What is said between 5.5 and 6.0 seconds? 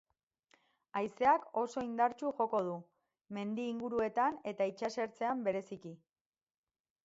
bereziki.